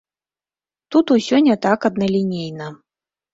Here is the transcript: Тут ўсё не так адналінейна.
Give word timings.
Тут 0.95 1.13
ўсё 1.15 1.41
не 1.49 1.55
так 1.67 1.87
адналінейна. 1.91 2.73